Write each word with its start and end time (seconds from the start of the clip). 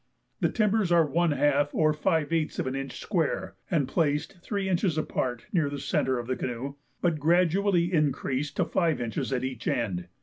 The 0.39 0.49
timbers 0.49 0.91
are 0.91 1.05
one 1.05 1.29
half 1.31 1.75
or 1.75 1.93
five 1.93 2.33
eighths 2.33 2.57
of 2.57 2.65
an 2.65 2.75
inch 2.75 2.99
square, 2.99 3.53
and 3.69 3.87
placed 3.87 4.41
three 4.41 4.67
inches 4.67 4.97
apart 4.97 5.45
near 5.53 5.69
the 5.69 5.77
centre 5.77 6.17
of 6.17 6.25
the 6.25 6.35
canoe, 6.35 6.73
but 7.01 7.19
gradually 7.19 7.93
increased 7.93 8.57
to 8.57 8.65
five 8.65 8.99
inches 8.99 9.31
at 9.31 9.43
each 9.43 9.67
end. 9.67 10.07